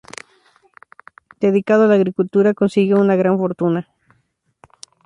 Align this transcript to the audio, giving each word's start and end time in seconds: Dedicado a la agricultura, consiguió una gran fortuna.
Dedicado 1.39 1.83
a 1.83 1.85
la 1.87 1.93
agricultura, 1.93 2.55
consiguió 2.55 2.97
una 2.99 3.15
gran 3.15 3.37
fortuna. 3.37 3.87